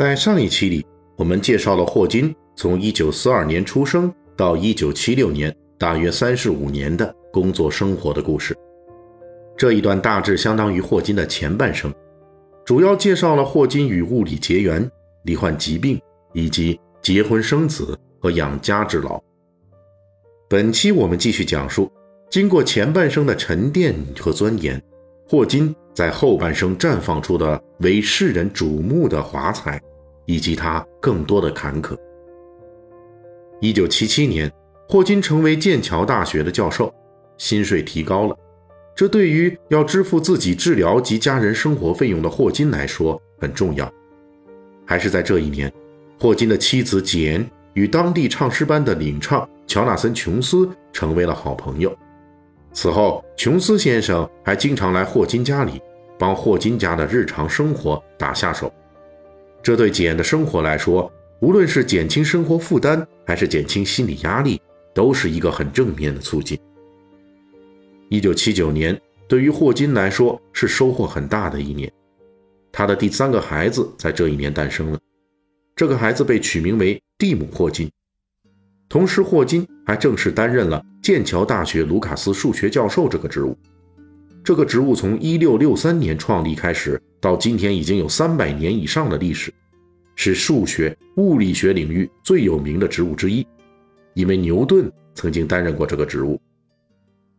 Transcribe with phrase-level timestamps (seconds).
[0.00, 0.82] 在上一期里，
[1.18, 8.56] 我们介绍了霍金从1942年出生到1976年，大约35年的工作生活的故事。
[9.58, 11.92] 这一段大致相当于霍金的前半生，
[12.64, 14.90] 主要介绍了霍金与物理结缘、
[15.24, 16.00] 罹患疾病
[16.32, 19.22] 以及结婚生子和养家之劳。
[20.48, 21.92] 本期我们继续讲述，
[22.30, 24.82] 经过前半生的沉淀和钻研，
[25.28, 29.78] 霍金在后半生绽放出的为世人瞩目的华彩。
[30.30, 31.98] 以及他更多的坎坷。
[33.60, 34.48] 一九七七年，
[34.88, 36.94] 霍金成为剑桥大学的教授，
[37.36, 38.36] 薪水提高了，
[38.94, 43.92] 这对于要支付自己治疗及家人生活费用的霍金来说很重要。
[44.86, 45.72] 还是在这一年，
[46.20, 51.92] 霍金的妻子简与当地唱诗班的领唱乔纳森·琼斯成为了好朋友。
[52.72, 55.82] 此后，琼斯先生还经常来霍金家里，
[56.16, 58.72] 帮霍金家的日常生活打下手。
[59.62, 64.60] 这对简的生活来说，无论是减轻生活负担，还是减轻心理压力，
[64.94, 66.58] 都是一个很正面的促进。
[68.08, 71.92] 一九七九年对于霍金来说是收获很大的一年，
[72.72, 74.98] 他的第三个孩子在这一年诞生了，
[75.76, 77.90] 这个孩子被取名为蒂姆·霍金。
[78.88, 83.56] 同时，霍金还正式担任了剑桥大学卢卡斯数学教授这个职务。
[84.42, 89.52] 这个职务从一六六三年创立开始，到今天已经有三百年以上的历史，
[90.16, 93.46] 是数学、物理学领域最有名的职务之一。
[94.14, 96.40] 因为牛顿曾经担任过这个职务。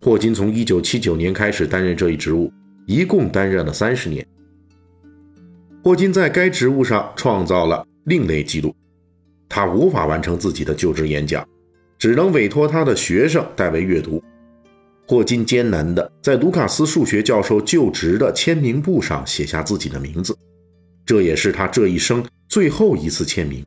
[0.02, 2.52] 霍金从一九七九年开始担任这一职务，
[2.86, 4.26] 一共担任了三十年。
[5.84, 8.76] 霍金在该职务上创造了另类记录，
[9.50, 11.48] 他无法完成自己的就职演讲，
[11.98, 14.24] 只能委托他的学生代为阅读。
[15.12, 20.34] 霍金艰难地在卢卡斯数学教授就职的签名簿上写下自己的名字，
[21.06, 23.62] 这也是他这一生最后一次签名。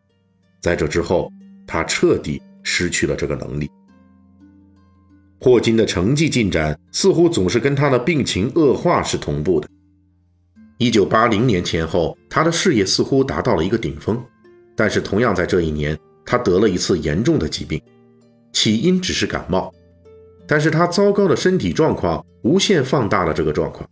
[0.63, 1.31] 在这之后，
[1.67, 3.71] 他彻底失去了这个能力。
[5.39, 9.69] 霍金的成绩进展似乎总是跟他的病情恶化是同步的。
[10.79, 14.19] 一九八零年前后，他的事业似乎达到了一个顶峰，
[14.75, 15.95] 但是同样在这一年，
[16.25, 17.79] 他得了一次严重的疾病，
[18.55, 19.71] 起因只是感冒。
[20.47, 23.89] 但是他糟糕的身体状况无限放大了这个状况，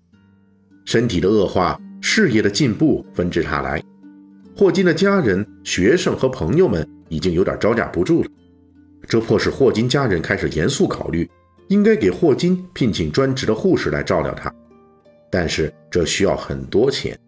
[0.84, 3.82] 身体的恶化，事业的进步纷至沓来。
[4.54, 8.28] 霍金的家人、学生和朋友们已经有点招架不住了，
[9.08, 11.28] 这迫使霍金家人开始严肃考虑，
[11.68, 14.52] 应该给霍金聘请专职的护士来照料他。
[15.30, 17.18] 但是这需要很多钱。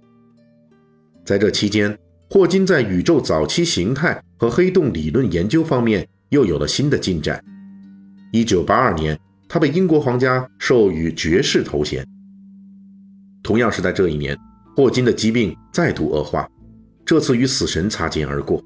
[1.25, 1.99] 在这期间，
[2.29, 7.43] 霍金在宇宙早期形态和黑洞理论研究方面又有了新的进展。
[8.35, 9.17] 一九八二年，
[9.49, 12.05] 他被英国皇家授予爵士头衔。
[13.45, 14.37] 同样是在这一年，
[14.75, 16.45] 霍金的疾病再度恶化，
[17.05, 18.61] 这次与死神擦肩而过。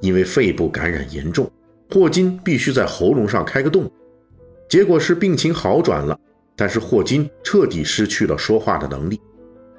[0.00, 1.50] 因为肺部感染严重，
[1.90, 3.90] 霍金必须在喉咙上开个洞。
[4.68, 6.16] 结果是病情好转了，
[6.54, 9.20] 但是霍金彻底失去了说话的能力，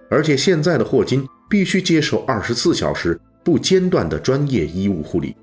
[0.10, 5.34] 而且现在的霍金必须接受二十四小时不间断的专业医务护理，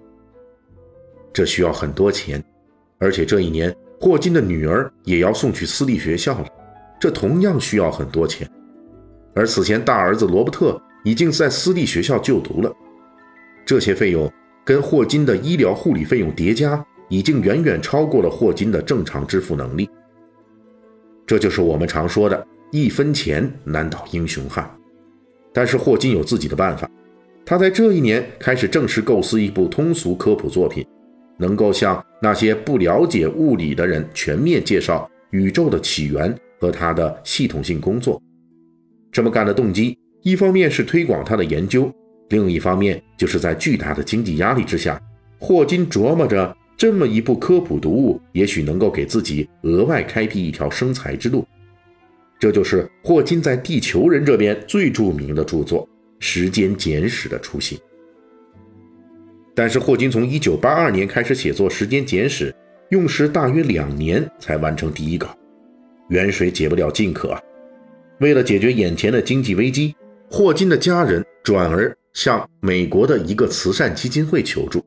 [1.33, 2.45] 这需要很多钱，
[2.99, 3.75] 而且这一年。
[3.99, 6.47] 霍金的女儿也要送去私立学校了，
[7.01, 8.49] 这同样需要很多钱。
[9.35, 12.71] 而此前大儿子罗伯特已经在私立学校就读了，
[13.65, 14.31] 这些费用
[14.65, 19.89] 跟霍金的医疗护理费用叠加，已经远远超过了霍金的正常支付能力。
[21.27, 24.71] 这就是我们常说的“一分钱难倒英雄汉”。
[25.55, 26.89] 但是霍金有自己的办法，
[27.47, 30.87] 他在这一年开始正式构思一部通俗科普作品。
[31.39, 38.21] 能够向那些不了解物理的人全面介绍宇宙的起源和它的系统性工作。
[39.13, 41.93] 这么干的动机，一方面是推广他的研究，
[42.31, 45.01] 另一方面就是在巨大的经济压力之下，
[45.39, 51.47] 霍金琢磨着这么一部科普读物，也许能够给自己额外开辟一条生财之路。
[52.39, 55.83] 这就是霍金在地球人这边最著名的著作
[56.19, 57.79] 《时间简史》的雏形。
[59.57, 62.53] 但是霍金从1982年开始写作《时间简史》，
[62.91, 65.35] 用时大约两年才完成第一稿，
[66.11, 67.35] 远水解不了近渴！
[68.21, 69.97] 为了解决眼前的经济危机，
[70.31, 74.85] 霍金的家人转而向美国的一个慈善基金会求助。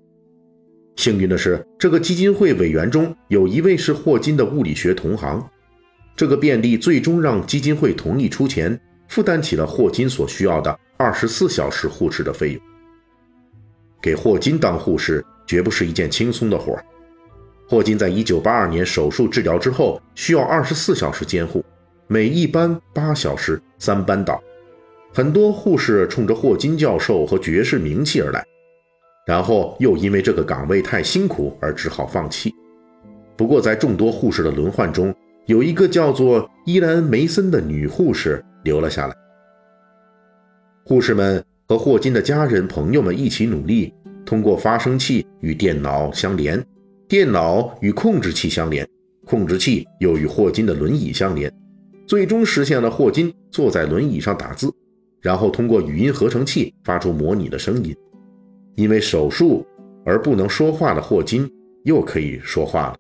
[0.98, 5.44] 幸运的是，这个基金会委员中有一位是霍金的物理学同行。
[6.16, 12.62] 这个便利最终让基金会同意出钱，负担起了霍金所需要的二十四小时护士的费用。
[14.02, 16.84] 给霍金当护士绝不是一件轻松的活儿。
[17.68, 21.64] 霍金在一九八二年手术治疗之后，需要二十四小时监护，
[22.08, 24.42] 每一班八小时，三班倒。
[25.14, 28.46] 很多护士冲着霍金教授和绝世名气而来，
[29.26, 32.54] 然后又因为这个岗位太辛苦而只好放弃。
[33.36, 35.14] 不过，在众多护士的轮换中，
[35.46, 39.16] 有一个叫做伊兰·梅森的女护士留了下来。
[40.86, 43.94] 护士们和霍金的家人朋友们一起努力，
[44.26, 46.60] 通过发声器与电脑相连，
[47.08, 48.88] 电脑与控制器相连，
[49.28, 51.54] 控制器又与霍金的轮椅相连，
[52.08, 54.74] 最终实现了霍金坐在轮椅上打字，
[55.22, 57.96] 然后通过语音合成器发出模拟的声音。
[58.74, 59.64] 因为手术
[60.04, 61.48] 而不能说话的霍金
[61.84, 62.98] 又可以说话了。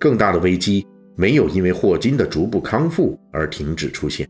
[0.00, 0.84] 更大的危机。
[1.18, 4.28] 没有因为霍金的逐步康复而停止出现。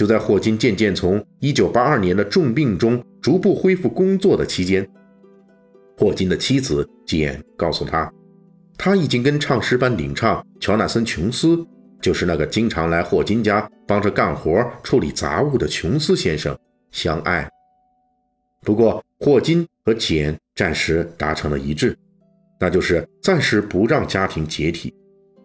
[0.00, 4.88] 就在霍金渐渐从1982年的重病中逐步恢复工作的期间，
[5.98, 8.10] 霍金的妻子简告诉他，
[8.78, 11.62] 他已经跟唱诗班领唱乔纳森·琼斯，
[12.00, 16.58] 就是那个经常来霍金家帮着干活、处理杂物的琼斯先生
[16.90, 17.46] 相爱。
[18.62, 21.94] 不过，霍金和简暂时达成了一致，
[22.58, 24.94] 那就是暂时不让家庭解体。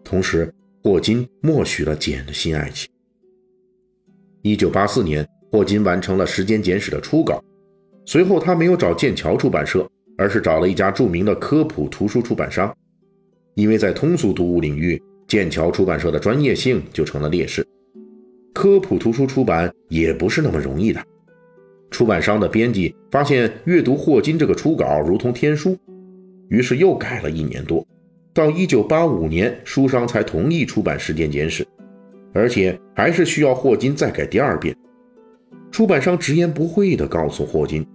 [0.02, 0.50] 同时，
[0.82, 2.90] 霍金默许了简的新爱情。
[4.46, 7.42] 一九八四年，霍金完成了《时间简史》的初稿。
[8.04, 9.84] 随后，他没有找剑桥出版社，
[10.16, 12.72] 而是找了一家著名的科普图书出版商。
[13.56, 17.66] 因为在通俗读物领域，剑桥出版社的专业性就成了劣势。
[18.54, 21.02] 科普图书出版也不是那么容易的。
[21.90, 25.76] 出版商的编辑发现阅读霍金这个初稿如同天书，
[26.50, 27.84] 于是又改了一年多。
[28.32, 31.64] 到一九八五年，书商才同意出版《时间简史》，
[32.36, 34.76] 而且还是需要霍金再改第二遍。
[35.70, 37.86] 出版商直言不讳地告诉霍金：“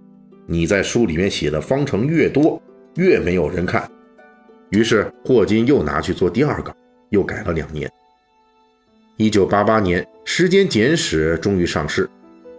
[0.46, 2.60] 你在书里面写的方程越多，
[2.96, 3.88] 越没有人看。”
[4.70, 6.74] 于是霍金又拿去做第二稿，
[7.10, 7.90] 又改了两年。
[9.16, 12.08] 一九八八年，《时间简史》终于上市。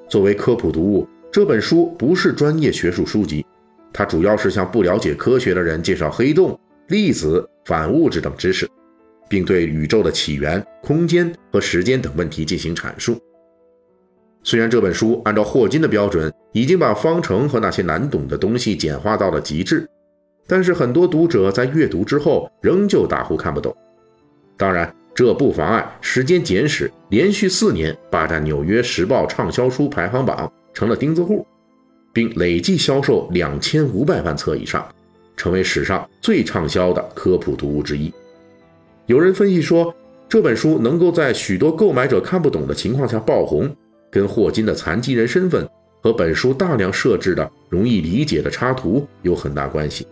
[0.07, 3.45] 作为科普读物，这本书不是专业学术书籍，
[3.91, 6.57] 它主要是向不了解科学的人介绍黑洞。
[6.87, 8.69] 粒子、反物质等知识，
[9.33, 13.19] 并对宇宙的起源、空间和时间等问题进行阐述。
[14.43, 19.89] 虽然这本书按照霍金的标准已经把方程和那些难懂的东西简化到了极致，
[20.45, 23.75] 但是很多读者在阅读之后仍旧大呼看不懂。
[24.55, 31.43] 当然，这不妨碍《时间简史》连续四年霸占《纽约时报》畅销书排行榜，成了钉子户，
[32.13, 34.87] 并累计销售两千五百万册以上。
[35.35, 38.13] 成为史上最畅销的科普读物之一。
[39.13, 39.95] 有人分析说，
[40.27, 43.71] 这本书能够在许多购买者看不懂的情况下爆红，
[44.09, 45.69] 跟霍金的残疾人身份
[46.01, 50.07] 和本书大量设置的容易理解的插图有很大关系。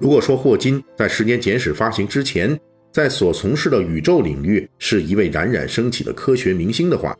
[0.00, 2.58] 如果说霍金在《时间简史》发行之前，
[2.90, 7.16] 在所从事的宇宙领域是一位冉冉升起的科学明星的话，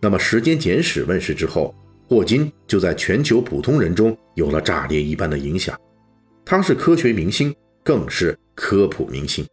[0.00, 1.74] 那么《时间简史》问世之后，
[2.08, 5.76] 霍金就在全球普通人中有了炸裂一般的影响，
[6.44, 7.52] 他是科学明星，
[7.88, 9.46] 更是科普明星。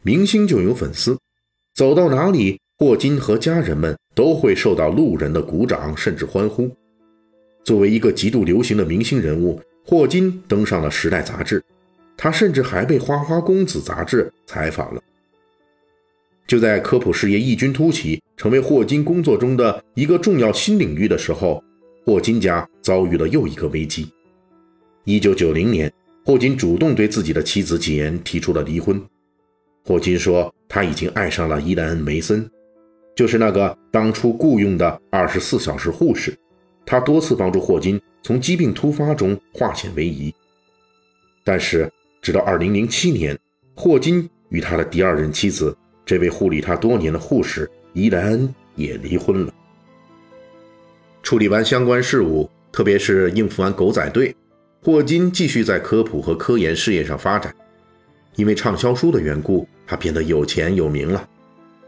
[0.00, 1.18] 明星就有粉丝，
[1.74, 6.74] 走到哪里，霍金和家人们都会受到路人的鼓掌甚至欢呼。
[7.64, 11.62] 作为一个极度流行的明星人物，霍金登上了《时代》杂志，
[12.16, 15.02] 他甚至还被《花花公子》杂志采访了。
[16.46, 21.62] 就在科普事业异军突起，成为霍金工作中的一个重要新领域的时候，
[22.06, 24.10] 霍金家遭遇了又一个危机。
[25.04, 25.92] 一九九零年，
[26.28, 29.02] 霍金主动对自己的妻子简提出了离婚。
[29.82, 32.46] 霍金说他已经爱上了伊兰恩·梅森，
[33.16, 36.38] 就是那个当初雇佣的二十四小时护士，
[36.84, 40.30] 他多次帮助霍金从疾病突发中化险为夷。
[41.44, 43.34] 但是，直到二零零七年，
[43.74, 45.74] 霍金与他的第二任妻子。
[46.04, 49.54] 这位护理他多年的护士伊莱恩也离婚了。
[51.22, 54.36] 处理完相关事务，特别是应付完狗仔队，
[54.80, 57.54] 霍金继续在科普和科研事业上发展。
[58.36, 61.28] 因为畅销书的缘故，他变得有钱有名了，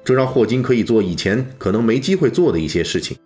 [0.03, 3.17] 这让霍金可以做以前可能没机会做的一些事情，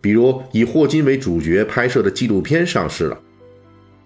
[0.00, 3.20] 比如以霍金为主角拍摄的纪录片上市了。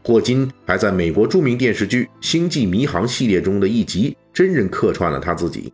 [0.03, 5.71] 霍金还在美国著名电视剧《星际迷航》系列中的一集真人客串了他自己。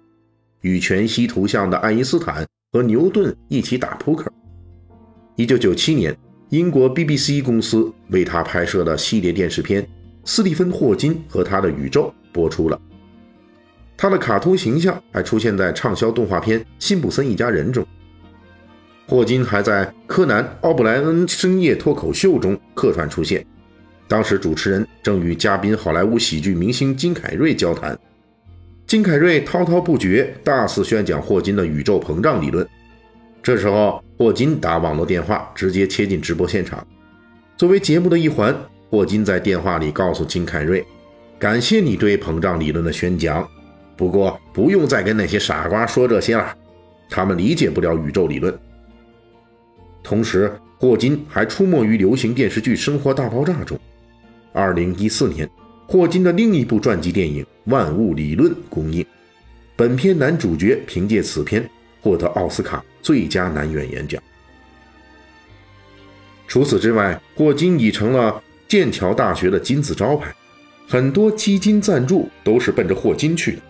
[0.63, 4.29] 与全息图像的爱因斯坦和牛顿一起打扑克。
[5.37, 6.17] 一九九七年，
[6.55, 9.83] 英国 BBC 公司为他拍摄的系列电视片
[10.25, 12.81] 《斯蒂芬·霍金和他的宇宙》播出了。
[13.97, 17.85] 他的卡通形象还出现在畅销动画片《辛普森一家人》中。
[19.09, 23.45] 霍金还在柯南·奥布莱恩深夜脱口秀中客串出现，
[24.07, 27.99] 当时主持人正与嘉宾好莱坞喜剧明星金凯瑞交谈。
[28.87, 32.65] 金凯瑞滔滔不绝，大肆宣讲霍金的宇宙膨胀理论。
[33.43, 36.87] 这时候，霍金打网络电话，直接切进直播现场。
[37.57, 38.55] 作为节目的一环，
[38.89, 40.85] 霍金在电话里告诉金凯瑞
[41.39, 43.49] ：“感谢你对膨胀理论的宣讲，
[43.97, 46.57] 不过不用再跟那些傻瓜说这些了，
[47.11, 48.57] 他们理解不了宇宙理论。”
[50.03, 53.79] 同时，霍金还出没于流行电视剧《生活大爆炸》中。
[54.55, 55.49] 2014年。
[55.87, 59.05] 霍金的另一部传记电影《万物理论》公映，
[59.77, 61.69] 本片男主角凭借此片
[62.05, 64.23] 获得奥斯卡最佳男演员奖。
[66.47, 70.31] 除此之外，霍金已成了剑桥大学的金字招牌，
[70.87, 73.63] 很多基金赞助都是奔着霍金去的。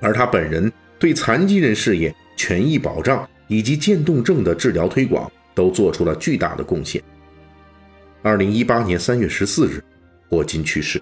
[0.00, 7.02] 而他本人对残疾人事业、权益保障以及渐冻症的治疗推广都做出了巨大的贡献。
[8.22, 9.84] 二零一八年三月十四日，
[10.30, 11.00] 霍金去世。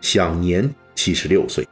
[0.00, 1.66] 享年七十六岁。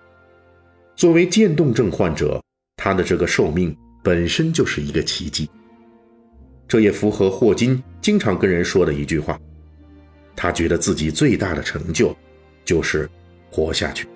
[0.94, 2.40] 作为渐冻症患者，
[2.76, 5.50] 他的这个寿命本身就是一个奇迹。
[6.68, 9.40] 这也符合霍金经常跟人说的一句话：
[10.36, 12.14] 他觉得自己最大的成就，
[12.64, 13.10] 就是
[13.50, 14.06] 活下去。